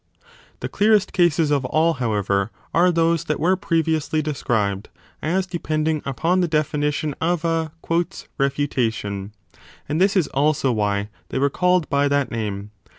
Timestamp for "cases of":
1.13-1.63